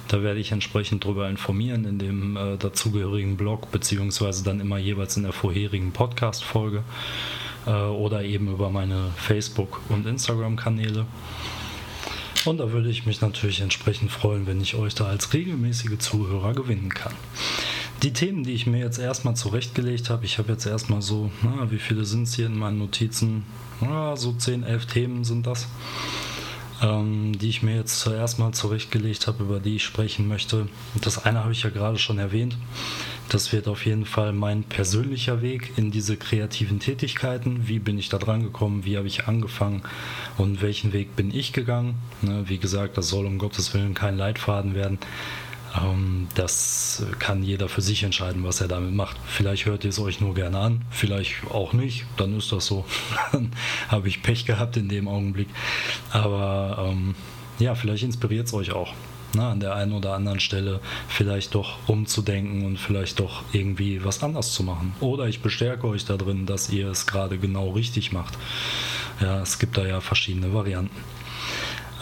Da 0.09 0.23
werde 0.23 0.41
ich 0.41 0.53
entsprechend 0.53 1.05
darüber 1.05 1.29
informieren 1.29 1.85
in 1.85 1.99
dem 1.99 2.37
äh, 2.37 2.57
dazugehörigen 2.59 3.37
Blog, 3.37 3.71
beziehungsweise 3.71 4.45
dann 4.45 4.61
immer 4.61 4.77
jeweils 4.77 5.17
in 5.17 5.23
der 5.23 5.33
vorherigen 5.33 5.93
Podcast-Folge 5.93 6.83
äh, 7.67 7.71
oder 7.71 8.23
eben 8.23 8.53
über 8.53 8.71
meine 8.71 9.11
Facebook- 9.17 9.81
und 9.89 10.07
Instagram-Kanäle. 10.07 11.07
Und 12.45 12.59
da 12.59 12.73
würde 12.73 12.91
ich 12.91 13.07
mich 13.07 13.21
natürlich 13.21 13.61
entsprechend 13.61 14.11
freuen, 14.11 14.47
wenn 14.47 14.61
ich 14.61 14.75
euch 14.75 14.95
da 14.95 15.07
als 15.07 15.33
regelmäßige 15.33 15.99
Zuhörer 15.99 16.55
gewinnen 16.55 16.93
kann. 16.93 17.15
Die 18.03 18.13
Themen, 18.13 18.43
die 18.43 18.53
ich 18.53 18.67
mir 18.67 18.81
jetzt 18.81 18.99
erstmal 18.99 19.37
zurechtgelegt 19.37 20.11
habe, 20.11 20.25
ich 20.25 20.39
habe 20.39 20.51
jetzt 20.51 20.67
erstmal 20.67 21.03
so, 21.03 21.31
na, 21.45 21.71
wie 21.71 21.79
viele 21.79 22.05
sind 22.05 22.25
es 22.25 22.35
hier 22.35 22.47
in 22.47 22.59
meinen 22.59 22.79
Notizen? 22.79 23.45
Na, 23.81 24.17
so 24.17 24.33
10, 24.33 24.65
11 24.65 24.87
Themen 24.87 25.25
sind 25.25 25.47
das, 25.47 25.69
ähm, 26.83 27.39
die 27.39 27.49
ich 27.49 27.63
mir 27.63 27.77
jetzt 27.77 28.01
zuerst 28.01 28.41
mal 28.41 28.51
zurechtgelegt 28.51 29.29
habe, 29.29 29.45
über 29.45 29.61
die 29.61 29.77
ich 29.77 29.85
sprechen 29.85 30.27
möchte. 30.27 30.67
Das 31.01 31.25
eine 31.25 31.45
habe 31.45 31.53
ich 31.53 31.63
ja 31.63 31.71
gerade 31.71 31.97
schon 31.97 32.19
erwähnt. 32.19 32.57
Das 33.29 33.53
wird 33.53 33.69
auf 33.69 33.87
jeden 33.87 34.05
Fall 34.05 34.33
mein 34.33 34.65
persönlicher 34.65 35.41
Weg 35.41 35.75
in 35.77 35.93
diese 35.93 36.17
kreativen 36.17 36.81
Tätigkeiten. 36.81 37.69
Wie 37.69 37.79
bin 37.79 37.99
ich 37.99 38.09
da 38.09 38.19
dran 38.19 38.43
gekommen? 38.43 38.85
Wie 38.85 38.97
habe 38.97 39.07
ich 39.07 39.29
angefangen? 39.29 39.83
Und 40.37 40.61
welchen 40.61 40.93
Weg 40.93 41.15
bin 41.15 41.33
ich 41.33 41.53
gegangen? 41.53 41.95
Ne, 42.21 42.43
wie 42.49 42.59
gesagt, 42.59 42.99
das 42.99 43.09
soll 43.09 43.27
um 43.27 43.39
Gottes 43.39 43.73
Willen 43.75 43.95
kein 43.95 44.17
Leitfaden 44.17 44.75
werden. 44.75 44.99
Ähm, 45.81 46.29
das 46.35 47.05
kann 47.19 47.43
jeder 47.43 47.69
für 47.69 47.81
sich 47.81 48.03
entscheiden, 48.03 48.45
was 48.45 48.61
er 48.61 48.69
damit 48.69 48.95
macht. 48.95 49.17
Vielleicht 49.27 49.67
hört 49.67 49.85
ihr 49.85 49.91
es 49.91 49.99
euch 49.99 50.21
nur 50.21 50.35
gerne 50.35 50.59
an, 50.59 50.83
vielleicht 50.91 51.47
auch 51.51 51.73
nicht, 51.73 52.05
dann 52.17 52.37
ist 52.37 52.53
das 52.53 52.67
so. 52.67 52.85
dann 53.33 53.53
habe 53.89 54.09
ich 54.09 54.23
Pech 54.23 54.45
gehabt 54.45 54.77
in 54.77 54.89
dem 54.89 55.09
Augenblick. 55.09 55.49
Aber 56.11 56.91
ähm, 56.91 57.15
ja, 57.59 57.75
vielleicht 57.75 58.05
inspiriert 58.05 58.47
es 58.47 58.55
euch 58.55 58.73
auch. 58.73 58.93
Na, 59.35 59.45
ne, 59.45 59.49
an 59.49 59.61
der 59.61 59.75
einen 59.75 59.93
oder 59.93 60.13
anderen 60.13 60.41
Stelle 60.41 60.81
vielleicht 61.09 61.55
doch 61.55 61.79
umzudenken 61.89 62.67
und 62.67 62.77
vielleicht 62.77 63.19
doch 63.19 63.43
irgendwie 63.53 64.05
was 64.05 64.23
anders 64.23 64.53
zu 64.53 64.63
machen. 64.63 64.95
Oder 65.01 65.27
ich 65.27 65.41
bestärke 65.41 65.87
euch 65.87 66.05
darin, 66.05 66.45
dass 66.45 66.69
ihr 66.69 66.89
es 66.89 67.07
gerade 67.07 67.39
genau 67.39 67.71
richtig 67.71 68.13
macht. 68.13 68.37
Ja, 69.23 69.41
es 69.41 69.59
gibt 69.59 69.79
da 69.79 69.87
ja 69.87 70.03
verschiedene 70.03 70.53
Varianten. 70.53 70.95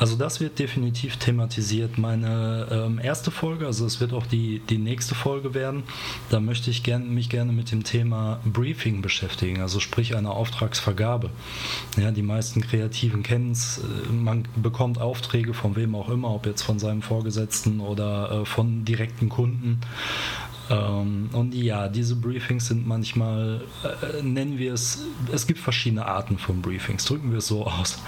Also 0.01 0.17
das 0.17 0.41
wird 0.41 0.59
definitiv 0.59 1.19
thematisiert. 1.19 1.99
Meine 1.99 2.67
ähm, 2.71 2.99
erste 3.03 3.31
Folge, 3.31 3.67
also 3.67 3.85
es 3.85 4.01
wird 4.01 4.15
auch 4.15 4.25
die, 4.25 4.61
die 4.71 4.79
nächste 4.79 5.15
Folge 5.15 5.53
werden, 5.53 5.83
da 6.31 6.41
möchte 6.41 6.71
ich 6.71 6.83
gern, 6.83 7.13
mich 7.13 7.29
gerne 7.29 7.53
mit 7.53 7.71
dem 7.71 7.85
Thema 7.85 8.41
Briefing 8.47 9.03
beschäftigen, 9.03 9.61
also 9.61 9.79
sprich 9.79 10.17
eine 10.17 10.31
Auftragsvergabe. 10.31 11.29
Ja, 11.99 12.13
die 12.13 12.23
meisten 12.23 12.63
Kreativen 12.63 13.23
kennen 13.23 13.53
es, 13.53 13.79
äh, 13.79 14.11
man 14.11 14.49
bekommt 14.57 14.99
Aufträge 14.99 15.53
von 15.53 15.77
wem 15.77 15.95
auch 15.95 16.09
immer, 16.09 16.35
ob 16.35 16.47
jetzt 16.47 16.63
von 16.63 16.79
seinem 16.79 17.03
Vorgesetzten 17.03 17.81
oder 17.81 18.31
äh, 18.31 18.47
von 18.47 18.87
direkten 18.87 19.29
Kunden. 19.29 19.81
Ähm, 20.71 21.29
und 21.33 21.55
ja, 21.55 21.89
diese 21.89 22.17
Briefings 22.17 22.69
sind 22.69 22.87
manchmal, 22.87 23.61
äh, 23.85 24.23
nennen 24.23 24.57
wir 24.57 24.73
es, 24.73 25.05
es 25.31 25.47
gibt 25.47 25.59
verschiedene 25.59 26.07
Arten 26.07 26.39
von 26.39 26.63
Briefings, 26.63 27.05
drücken 27.05 27.33
wir 27.33 27.39
es 27.39 27.49
so 27.49 27.67
aus. 27.67 27.99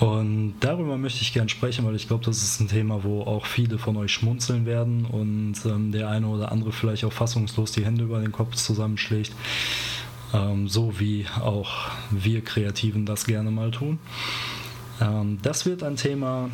Und 0.00 0.54
darüber 0.60 0.98
möchte 0.98 1.22
ich 1.22 1.32
gerne 1.32 1.48
sprechen, 1.48 1.86
weil 1.86 1.94
ich 1.94 2.08
glaube, 2.08 2.24
das 2.24 2.42
ist 2.42 2.60
ein 2.60 2.68
Thema, 2.68 3.04
wo 3.04 3.22
auch 3.22 3.46
viele 3.46 3.78
von 3.78 3.96
euch 3.96 4.12
schmunzeln 4.12 4.66
werden 4.66 5.04
und 5.04 5.54
ähm, 5.66 5.92
der 5.92 6.08
eine 6.08 6.26
oder 6.26 6.50
andere 6.50 6.72
vielleicht 6.72 7.04
auch 7.04 7.12
fassungslos 7.12 7.72
die 7.72 7.84
Hände 7.84 8.04
über 8.04 8.20
den 8.20 8.32
Kopf 8.32 8.56
zusammenschlägt. 8.56 9.32
Ähm, 10.32 10.68
so 10.68 10.98
wie 10.98 11.26
auch 11.40 11.90
wir 12.10 12.42
Kreativen 12.42 13.06
das 13.06 13.24
gerne 13.24 13.52
mal 13.52 13.70
tun. 13.70 13.98
Ähm, 15.00 15.38
das 15.42 15.64
wird 15.64 15.84
ein 15.84 15.96
Thema 15.96 16.50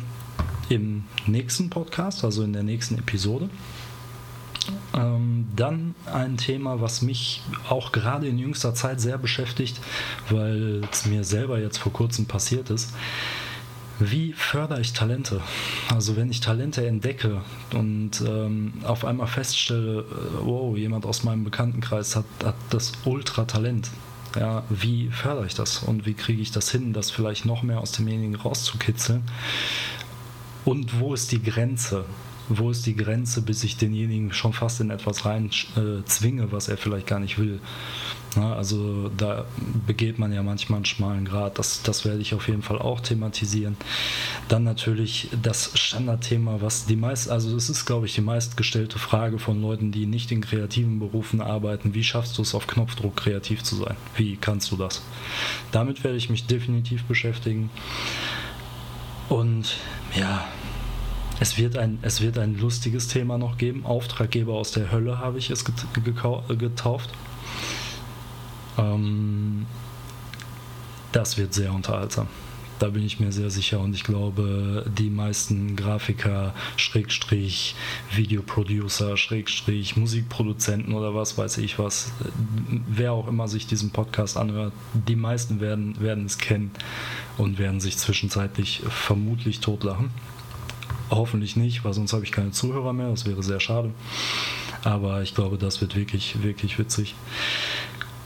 im 0.69 1.03
nächsten 1.25 1.69
Podcast, 1.69 2.23
also 2.23 2.43
in 2.43 2.53
der 2.53 2.63
nächsten 2.63 2.97
Episode. 2.97 3.49
Dann 5.55 5.95
ein 6.11 6.37
Thema, 6.37 6.81
was 6.81 7.01
mich 7.01 7.41
auch 7.69 7.91
gerade 7.91 8.27
in 8.27 8.37
jüngster 8.37 8.73
Zeit 8.73 9.01
sehr 9.01 9.17
beschäftigt, 9.17 9.79
weil 10.29 10.81
es 10.91 11.05
mir 11.05 11.23
selber 11.23 11.59
jetzt 11.59 11.77
vor 11.77 11.93
kurzem 11.93 12.25
passiert 12.25 12.69
ist. 12.69 12.93
Wie 13.99 14.33
fördere 14.33 14.81
ich 14.81 14.93
Talente? 14.93 15.41
Also 15.93 16.15
wenn 16.15 16.31
ich 16.31 16.39
Talente 16.39 16.85
entdecke 16.87 17.41
und 17.75 18.21
ähm, 18.21 18.73
auf 18.83 19.05
einmal 19.05 19.27
feststelle, 19.27 19.99
äh, 19.99 20.03
wow, 20.41 20.75
jemand 20.75 21.05
aus 21.05 21.23
meinem 21.23 21.43
Bekanntenkreis 21.43 22.15
hat, 22.15 22.25
hat 22.43 22.55
das 22.71 22.93
Ultra-Talent. 23.05 23.91
Ja, 24.35 24.63
wie 24.69 25.09
fördere 25.09 25.45
ich 25.45 25.53
das 25.53 25.83
und 25.83 26.07
wie 26.07 26.15
kriege 26.15 26.41
ich 26.41 26.51
das 26.51 26.71
hin, 26.71 26.93
das 26.93 27.11
vielleicht 27.11 27.45
noch 27.45 27.61
mehr 27.61 27.79
aus 27.79 27.91
demjenigen 27.91 28.33
rauszukitzeln? 28.33 29.21
Und 30.65 30.99
wo 30.99 31.13
ist 31.13 31.31
die 31.31 31.43
Grenze? 31.43 32.05
Wo 32.57 32.69
ist 32.69 32.85
die 32.85 32.95
Grenze, 32.95 33.41
bis 33.41 33.63
ich 33.63 33.77
denjenigen 33.77 34.33
schon 34.33 34.53
fast 34.53 34.81
in 34.81 34.89
etwas 34.89 35.25
rein 35.25 35.49
äh, 35.75 36.03
zwinge, 36.05 36.51
was 36.51 36.67
er 36.67 36.77
vielleicht 36.77 37.07
gar 37.07 37.19
nicht 37.19 37.37
will. 37.37 37.59
Na, 38.35 38.55
also 38.55 39.09
da 39.09 39.45
begeht 39.85 40.17
man 40.17 40.31
ja 40.31 40.41
manchmal 40.41 40.77
einen 40.77 40.85
schmalen 40.85 41.25
Grad. 41.25 41.59
Das, 41.59 41.81
das 41.83 42.05
werde 42.05 42.21
ich 42.21 42.33
auf 42.33 42.47
jeden 42.47 42.61
Fall 42.61 42.79
auch 42.79 43.01
thematisieren. 43.01 43.75
Dann 44.47 44.63
natürlich 44.63 45.29
das 45.41 45.71
Standardthema, 45.77 46.61
was 46.61 46.85
die 46.85 46.95
meist, 46.95 47.29
also 47.29 47.53
das 47.53 47.69
ist, 47.69 47.85
glaube 47.85 48.05
ich, 48.05 48.15
die 48.15 48.21
meistgestellte 48.21 48.99
Frage 48.99 49.37
von 49.37 49.61
Leuten, 49.61 49.91
die 49.91 50.05
nicht 50.05 50.31
in 50.31 50.41
kreativen 50.41 50.99
Berufen 50.99 51.41
arbeiten. 51.41 51.93
Wie 51.93 52.03
schaffst 52.03 52.37
du 52.37 52.43
es 52.43 52.55
auf 52.55 52.67
Knopfdruck 52.67 53.17
kreativ 53.17 53.63
zu 53.63 53.75
sein? 53.75 53.97
Wie 54.15 54.37
kannst 54.37 54.71
du 54.71 54.77
das? 54.77 55.01
Damit 55.71 56.03
werde 56.03 56.17
ich 56.17 56.29
mich 56.29 56.47
definitiv 56.47 57.03
beschäftigen. 57.03 57.69
Und 59.27 59.75
ja, 60.15 60.45
es 61.41 61.57
wird, 61.57 61.75
ein, 61.75 61.97
es 62.03 62.21
wird 62.21 62.37
ein 62.37 62.59
lustiges 62.59 63.07
Thema 63.07 63.39
noch 63.39 63.57
geben. 63.57 63.83
Auftraggeber 63.83 64.53
aus 64.53 64.73
der 64.73 64.91
Hölle 64.91 65.17
habe 65.17 65.39
ich 65.39 65.49
es 65.49 65.65
getauft. 65.65 67.09
Ähm, 68.77 69.65
das 71.11 71.39
wird 71.39 71.55
sehr 71.55 71.73
unterhaltsam. 71.73 72.27
Da 72.77 72.89
bin 72.89 73.03
ich 73.03 73.19
mir 73.19 73.31
sehr 73.31 73.49
sicher 73.49 73.79
und 73.79 73.95
ich 73.95 74.03
glaube, 74.03 74.85
die 74.95 75.09
meisten 75.09 75.75
Grafiker, 75.75 76.53
Schrägstrich, 76.77 77.75
Videoproducer, 78.13 79.17
Schrägstrich, 79.17 79.97
Musikproduzenten 79.97 80.93
oder 80.93 81.15
was 81.15 81.39
weiß 81.39 81.57
ich 81.57 81.79
was, 81.79 82.11
wer 82.87 83.13
auch 83.13 83.27
immer 83.27 83.47
sich 83.47 83.65
diesen 83.65 83.89
Podcast 83.89 84.37
anhört, 84.37 84.73
die 84.93 85.15
meisten 85.15 85.59
werden, 85.59 85.99
werden 85.99 86.25
es 86.25 86.37
kennen 86.37 86.69
und 87.39 87.57
werden 87.57 87.79
sich 87.79 87.97
zwischenzeitlich 87.97 88.83
vermutlich 88.87 89.59
totlachen. 89.59 90.11
Hoffentlich 91.11 91.57
nicht, 91.57 91.83
weil 91.83 91.93
sonst 91.93 92.13
habe 92.13 92.23
ich 92.23 92.31
keine 92.31 92.51
Zuhörer 92.51 92.93
mehr. 92.93 93.09
Das 93.09 93.25
wäre 93.25 93.43
sehr 93.43 93.59
schade. 93.59 93.91
Aber 94.83 95.21
ich 95.21 95.35
glaube, 95.35 95.57
das 95.57 95.81
wird 95.81 95.95
wirklich, 95.95 96.41
wirklich 96.41 96.79
witzig. 96.79 97.15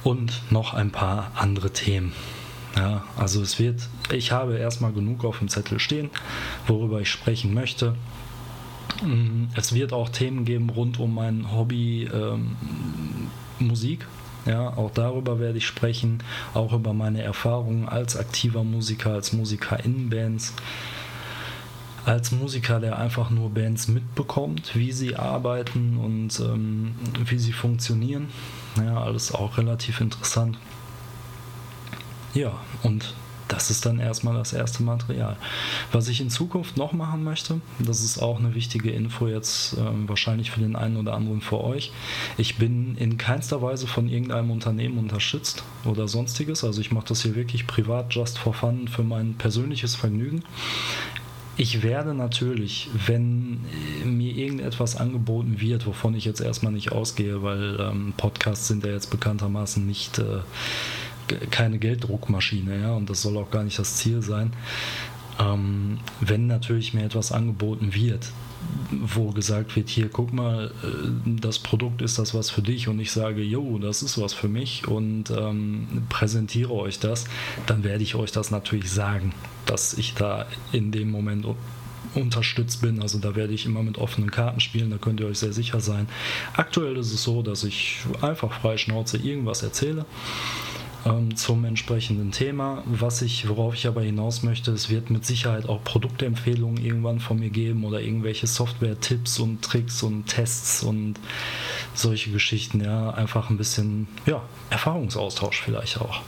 Und 0.03 0.43
noch 0.51 0.75
ein 0.75 0.91
paar 0.91 1.31
andere 1.35 1.71
Themen. 1.71 2.13
Ja, 2.75 3.03
also 3.17 3.41
es 3.41 3.57
wird, 3.57 3.87
ich 4.11 4.31
habe 4.31 4.57
erstmal 4.57 4.91
genug 4.91 5.25
auf 5.25 5.39
dem 5.39 5.47
Zettel 5.47 5.79
stehen, 5.79 6.09
worüber 6.67 7.01
ich 7.01 7.09
sprechen 7.09 7.53
möchte. 7.53 7.95
Mm, 9.03 9.45
es 9.55 9.73
wird 9.73 9.93
auch 9.93 10.09
Themen 10.09 10.45
geben 10.45 10.69
rund 10.69 10.99
um 10.99 11.15
mein 11.15 11.51
Hobby 11.51 12.09
ähm, 12.13 12.55
Musik. 13.59 14.05
Ja, 14.45 14.77
auch 14.77 14.91
darüber 14.91 15.39
werde 15.39 15.57
ich 15.57 15.65
sprechen, 15.65 16.21
auch 16.53 16.71
über 16.73 16.93
meine 16.93 17.23
Erfahrungen 17.23 17.89
als 17.89 18.15
aktiver 18.15 18.63
Musiker, 18.63 19.13
als 19.13 19.33
Musiker 19.33 19.83
in 19.83 20.09
Bands 20.09 20.53
als 22.05 22.31
Musiker, 22.31 22.79
der 22.79 22.99
einfach 22.99 23.29
nur 23.29 23.49
Bands 23.49 23.87
mitbekommt, 23.87 24.75
wie 24.75 24.91
sie 24.91 25.15
arbeiten 25.15 25.97
und 25.97 26.39
ähm, 26.39 26.95
wie 27.25 27.39
sie 27.39 27.53
funktionieren. 27.53 28.27
Ja, 28.77 29.01
alles 29.01 29.33
auch 29.33 29.57
relativ 29.57 30.01
interessant. 30.01 30.57
Ja, 32.33 32.51
und 32.83 33.15
das 33.47 33.69
ist 33.69 33.85
dann 33.85 33.99
erstmal 33.99 34.35
das 34.35 34.53
erste 34.53 34.83
Material. 34.83 35.37
Was 35.91 36.07
ich 36.07 36.19
in 36.19 36.29
Zukunft 36.29 36.77
noch 36.77 36.93
machen 36.93 37.23
möchte, 37.23 37.61
das 37.79 38.03
ist 38.03 38.19
auch 38.19 38.39
eine 38.39 38.55
wichtige 38.55 38.91
Info 38.91 39.27
jetzt 39.27 39.73
äh, 39.73 40.07
wahrscheinlich 40.07 40.51
für 40.51 40.59
den 40.59 40.75
einen 40.75 40.97
oder 40.97 41.13
anderen 41.13 41.41
für 41.41 41.63
euch. 41.63 41.91
Ich 42.37 42.57
bin 42.57 42.95
in 42.97 43.17
keinster 43.17 43.61
Weise 43.61 43.87
von 43.87 44.09
irgendeinem 44.09 44.51
Unternehmen 44.51 44.97
unterstützt 44.97 45.63
oder 45.85 46.07
sonstiges. 46.07 46.63
Also 46.63 46.81
ich 46.81 46.91
mache 46.91 47.07
das 47.09 47.21
hier 47.21 47.35
wirklich 47.35 47.67
privat, 47.67 48.13
just 48.13 48.37
for 48.37 48.53
fun, 48.53 48.87
für 48.87 49.03
mein 49.03 49.35
persönliches 49.35 49.95
Vergnügen. 49.95 50.43
Ich 51.57 51.83
werde 51.83 52.13
natürlich, 52.13 52.89
wenn 53.05 53.61
mir 54.03 54.35
irgendetwas 54.35 54.97
angeboten 54.97 55.61
wird, 55.61 55.85
wovon 55.85 56.13
ich 56.13 56.25
jetzt 56.25 56.41
erstmal 56.41 56.73
nicht 56.73 56.91
ausgehe, 56.91 57.43
weil 57.43 57.79
ähm, 57.79 58.13
Podcasts 58.17 58.67
sind 58.67 58.85
ja 58.85 58.91
jetzt 58.91 59.09
bekanntermaßen 59.09 59.85
nicht 59.85 60.19
äh, 60.19 60.39
keine 61.51 61.79
Gelddruckmaschine, 61.79 62.81
ja, 62.81 62.91
und 62.93 63.09
das 63.09 63.21
soll 63.21 63.37
auch 63.37 63.51
gar 63.51 63.63
nicht 63.63 63.79
das 63.79 63.95
Ziel 63.95 64.21
sein. 64.21 64.51
Ähm, 65.39 65.99
wenn 66.21 66.47
natürlich 66.47 66.93
mir 66.93 67.03
etwas 67.03 67.31
angeboten 67.31 67.93
wird, 67.93 68.31
wo 68.91 69.31
gesagt 69.31 69.75
wird, 69.75 69.89
hier 69.89 70.09
guck 70.09 70.33
mal, 70.33 70.71
äh, 70.83 71.39
das 71.41 71.59
Produkt 71.59 72.01
ist 72.01 72.17
das 72.19 72.33
was 72.33 72.49
für 72.49 72.61
dich 72.61 72.87
und 72.87 72.99
ich 72.99 73.11
sage, 73.11 73.41
jo, 73.41 73.77
das 73.79 74.01
ist 74.01 74.19
was 74.19 74.33
für 74.33 74.47
mich 74.47 74.87
und 74.87 75.29
ähm, 75.31 76.03
präsentiere 76.09 76.71
euch 76.71 76.99
das, 76.99 77.25
dann 77.65 77.83
werde 77.83 78.03
ich 78.03 78.15
euch 78.15 78.31
das 78.31 78.51
natürlich 78.51 78.89
sagen, 78.91 79.33
dass 79.65 79.93
ich 79.93 80.13
da 80.13 80.45
in 80.71 80.91
dem 80.91 81.11
Moment 81.11 81.45
unterstützt 82.13 82.81
bin. 82.81 83.01
Also 83.01 83.19
da 83.19 83.35
werde 83.35 83.53
ich 83.53 83.65
immer 83.65 83.83
mit 83.83 83.97
offenen 83.97 84.31
Karten 84.31 84.59
spielen, 84.59 84.89
da 84.89 84.97
könnt 84.97 85.19
ihr 85.19 85.27
euch 85.27 85.39
sehr 85.39 85.53
sicher 85.53 85.81
sein. 85.81 86.07
Aktuell 86.53 86.97
ist 86.97 87.11
es 87.11 87.23
so, 87.23 87.41
dass 87.41 87.63
ich 87.63 87.99
einfach 88.21 88.61
frei 88.61 88.77
Schnauze 88.77 89.17
irgendwas 89.17 89.63
erzähle 89.63 90.05
ähm, 91.05 91.35
zum 91.35 91.63
entsprechenden 91.65 92.31
Thema. 92.31 92.83
Was 92.85 93.21
ich, 93.21 93.47
worauf 93.47 93.75
ich 93.75 93.87
aber 93.87 94.01
hinaus 94.01 94.43
möchte, 94.43 94.71
es 94.71 94.89
wird 94.89 95.09
mit 95.09 95.25
Sicherheit 95.25 95.69
auch 95.69 95.83
Produktempfehlungen 95.83 96.83
irgendwann 96.83 97.19
von 97.19 97.39
mir 97.39 97.49
geben 97.49 97.85
oder 97.85 98.01
irgendwelche 98.01 98.47
Software-Tipps 98.47 99.39
und 99.39 99.61
Tricks 99.61 100.03
und 100.03 100.25
Tests 100.25 100.83
und 100.83 101.15
solche 101.93 102.31
Geschichten. 102.31 102.83
Ja, 102.83 103.11
einfach 103.11 103.49
ein 103.49 103.57
bisschen 103.57 104.07
ja, 104.25 104.41
Erfahrungsaustausch 104.69 105.61
vielleicht 105.61 106.01
auch. 106.01 106.21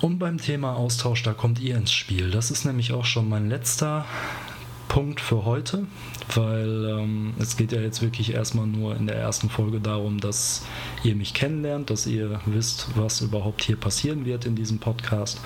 Und 0.00 0.18
beim 0.18 0.38
Thema 0.38 0.74
Austausch, 0.74 1.22
da 1.22 1.32
kommt 1.32 1.58
ihr 1.58 1.76
ins 1.76 1.92
Spiel. 1.92 2.30
Das 2.30 2.50
ist 2.50 2.64
nämlich 2.64 2.92
auch 2.92 3.04
schon 3.04 3.28
mein 3.28 3.48
letzter 3.48 4.04
Punkt 4.98 5.20
für 5.20 5.44
heute, 5.44 5.86
weil 6.34 6.98
ähm, 6.98 7.32
es 7.38 7.56
geht 7.56 7.70
ja 7.70 7.80
jetzt 7.80 8.02
wirklich 8.02 8.34
erstmal 8.34 8.66
nur 8.66 8.96
in 8.96 9.06
der 9.06 9.14
ersten 9.14 9.48
Folge 9.48 9.78
darum, 9.78 10.18
dass 10.18 10.66
ihr 11.04 11.14
mich 11.14 11.34
kennenlernt, 11.34 11.88
dass 11.88 12.08
ihr 12.08 12.40
wisst, 12.46 12.88
was 12.96 13.20
überhaupt 13.20 13.62
hier 13.62 13.76
passieren 13.76 14.24
wird 14.24 14.44
in 14.44 14.56
diesem 14.56 14.80
Podcast. 14.80 15.40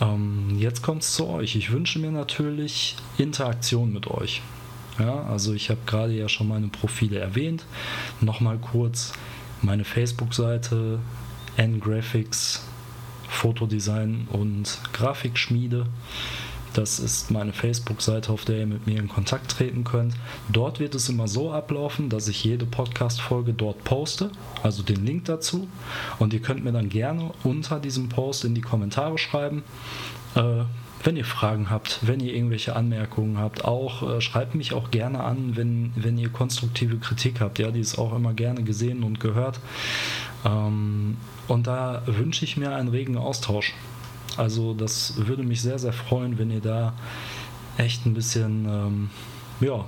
Ähm, 0.00 0.56
jetzt 0.58 0.82
kommt 0.82 1.02
es 1.02 1.12
zu 1.12 1.28
euch. 1.28 1.54
Ich 1.54 1.70
wünsche 1.70 2.00
mir 2.00 2.10
natürlich 2.10 2.96
Interaktion 3.16 3.92
mit 3.92 4.08
euch. 4.08 4.42
Ja, 4.98 5.22
also 5.22 5.52
ich 5.52 5.70
habe 5.70 5.78
gerade 5.86 6.12
ja 6.12 6.28
schon 6.28 6.48
meine 6.48 6.66
Profile 6.66 7.20
erwähnt. 7.20 7.64
Nochmal 8.20 8.58
kurz 8.58 9.12
meine 9.62 9.84
Facebook-Seite, 9.84 10.98
N-Graphics, 11.56 12.66
Fotodesign 13.28 14.26
und 14.32 14.80
Grafikschmiede. 14.92 15.86
Das 16.74 16.98
ist 16.98 17.30
meine 17.30 17.52
Facebook-Seite, 17.52 18.32
auf 18.32 18.44
der 18.44 18.58
ihr 18.58 18.66
mit 18.66 18.88
mir 18.88 18.98
in 18.98 19.08
Kontakt 19.08 19.52
treten 19.52 19.84
könnt. 19.84 20.14
Dort 20.52 20.80
wird 20.80 20.96
es 20.96 21.08
immer 21.08 21.28
so 21.28 21.52
ablaufen, 21.52 22.08
dass 22.08 22.26
ich 22.26 22.42
jede 22.42 22.66
Podcast-Folge 22.66 23.52
dort 23.52 23.84
poste, 23.84 24.32
also 24.64 24.82
den 24.82 25.06
Link 25.06 25.26
dazu. 25.26 25.68
Und 26.18 26.34
ihr 26.34 26.40
könnt 26.40 26.64
mir 26.64 26.72
dann 26.72 26.88
gerne 26.88 27.30
unter 27.44 27.78
diesem 27.78 28.08
Post 28.08 28.44
in 28.44 28.56
die 28.56 28.60
Kommentare 28.60 29.18
schreiben. 29.18 29.62
Äh, 30.34 30.64
wenn 31.04 31.16
ihr 31.16 31.24
Fragen 31.24 31.70
habt, 31.70 32.00
wenn 32.02 32.18
ihr 32.18 32.34
irgendwelche 32.34 32.74
Anmerkungen 32.74 33.38
habt, 33.38 33.64
auch 33.64 34.16
äh, 34.16 34.20
schreibt 34.20 34.56
mich 34.56 34.72
auch 34.72 34.90
gerne 34.90 35.22
an, 35.22 35.54
wenn, 35.54 35.92
wenn 35.94 36.18
ihr 36.18 36.30
konstruktive 36.30 36.96
Kritik 36.96 37.40
habt. 37.40 37.60
Ja, 37.60 37.70
die 37.70 37.80
ist 37.80 37.98
auch 37.98 38.16
immer 38.16 38.32
gerne 38.32 38.64
gesehen 38.64 39.04
und 39.04 39.20
gehört. 39.20 39.60
Ähm, 40.44 41.18
und 41.46 41.68
da 41.68 42.02
wünsche 42.06 42.44
ich 42.44 42.56
mir 42.56 42.74
einen 42.74 42.88
regen 42.88 43.16
Austausch. 43.16 43.74
Also 44.36 44.74
das 44.74 45.14
würde 45.26 45.42
mich 45.42 45.60
sehr, 45.60 45.78
sehr 45.78 45.92
freuen, 45.92 46.38
wenn 46.38 46.50
ihr 46.50 46.60
da 46.60 46.94
echt 47.76 48.06
ein 48.06 48.14
bisschen, 48.14 48.66
ähm, 48.66 49.10
ja, 49.60 49.84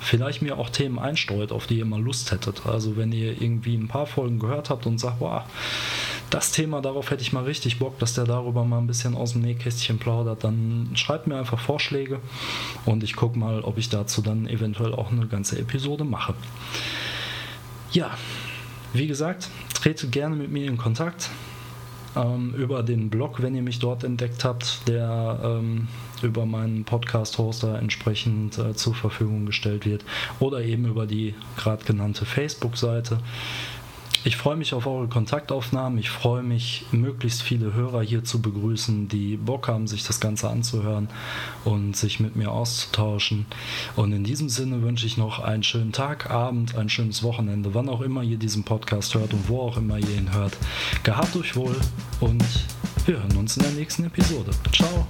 vielleicht 0.00 0.42
mir 0.42 0.58
auch 0.58 0.70
Themen 0.70 0.98
einstreut, 0.98 1.52
auf 1.52 1.66
die 1.66 1.78
ihr 1.78 1.84
mal 1.84 2.00
Lust 2.00 2.30
hättet. 2.30 2.66
Also 2.66 2.96
wenn 2.96 3.12
ihr 3.12 3.40
irgendwie 3.40 3.76
ein 3.76 3.88
paar 3.88 4.06
Folgen 4.06 4.38
gehört 4.38 4.70
habt 4.70 4.86
und 4.86 4.98
sagt, 4.98 5.18
boah, 5.18 5.46
das 6.30 6.52
Thema, 6.52 6.80
darauf 6.82 7.10
hätte 7.10 7.22
ich 7.22 7.32
mal 7.32 7.44
richtig 7.44 7.78
Bock, 7.78 7.98
dass 7.98 8.14
der 8.14 8.24
darüber 8.24 8.64
mal 8.64 8.78
ein 8.78 8.86
bisschen 8.86 9.14
aus 9.14 9.32
dem 9.32 9.42
Nähkästchen 9.42 9.98
plaudert, 9.98 10.44
dann 10.44 10.90
schreibt 10.94 11.26
mir 11.26 11.36
einfach 11.36 11.58
Vorschläge 11.58 12.20
und 12.84 13.02
ich 13.02 13.16
gucke 13.16 13.38
mal, 13.38 13.62
ob 13.62 13.78
ich 13.78 13.88
dazu 13.88 14.20
dann 14.20 14.46
eventuell 14.46 14.92
auch 14.94 15.10
eine 15.10 15.26
ganze 15.26 15.58
Episode 15.58 16.04
mache. 16.04 16.34
Ja, 17.92 18.10
wie 18.92 19.06
gesagt, 19.06 19.48
trete 19.74 20.08
gerne 20.08 20.36
mit 20.36 20.50
mir 20.50 20.66
in 20.66 20.76
Kontakt 20.76 21.30
ähm, 22.18 22.54
über 22.54 22.82
den 22.82 23.10
Blog, 23.10 23.42
wenn 23.42 23.54
ihr 23.54 23.62
mich 23.62 23.78
dort 23.78 24.04
entdeckt 24.04 24.44
habt, 24.44 24.86
der 24.88 25.40
ähm, 25.42 25.88
über 26.22 26.46
meinen 26.46 26.84
Podcast-Hoster 26.84 27.78
entsprechend 27.78 28.58
äh, 28.58 28.74
zur 28.74 28.94
Verfügung 28.94 29.46
gestellt 29.46 29.86
wird 29.86 30.04
oder 30.40 30.62
eben 30.62 30.84
über 30.86 31.06
die 31.06 31.34
gerade 31.56 31.84
genannte 31.84 32.24
Facebook-Seite. 32.24 33.18
Ich 34.28 34.36
freue 34.36 34.56
mich 34.56 34.74
auf 34.74 34.86
eure 34.86 35.08
Kontaktaufnahmen. 35.08 35.98
Ich 35.98 36.10
freue 36.10 36.42
mich, 36.42 36.84
möglichst 36.92 37.40
viele 37.40 37.72
Hörer 37.72 38.02
hier 38.02 38.24
zu 38.24 38.42
begrüßen, 38.42 39.08
die 39.08 39.38
Bock 39.38 39.68
haben, 39.68 39.86
sich 39.86 40.06
das 40.06 40.20
Ganze 40.20 40.50
anzuhören 40.50 41.08
und 41.64 41.96
sich 41.96 42.20
mit 42.20 42.36
mir 42.36 42.52
auszutauschen. 42.52 43.46
Und 43.96 44.12
in 44.12 44.24
diesem 44.24 44.50
Sinne 44.50 44.82
wünsche 44.82 45.06
ich 45.06 45.16
noch 45.16 45.38
einen 45.38 45.62
schönen 45.62 45.92
Tag, 45.92 46.28
Abend, 46.28 46.76
ein 46.76 46.90
schönes 46.90 47.22
Wochenende, 47.22 47.72
wann 47.72 47.88
auch 47.88 48.02
immer 48.02 48.22
ihr 48.22 48.36
diesen 48.36 48.64
Podcast 48.64 49.14
hört 49.14 49.32
und 49.32 49.48
wo 49.48 49.62
auch 49.62 49.78
immer 49.78 49.96
ihr 49.96 50.18
ihn 50.18 50.34
hört. 50.34 50.58
Gehabt 51.04 51.34
euch 51.34 51.56
wohl 51.56 51.76
und 52.20 52.44
wir 53.06 53.22
hören 53.22 53.36
uns 53.38 53.56
in 53.56 53.62
der 53.62 53.72
nächsten 53.72 54.04
Episode. 54.04 54.50
Ciao. 54.74 55.06